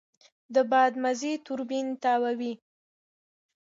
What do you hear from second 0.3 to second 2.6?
د باد مزی توربین تاووي.